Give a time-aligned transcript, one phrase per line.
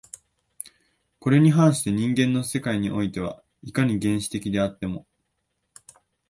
[1.19, 5.05] これに反して人間の世界においては、いかに原始的であっても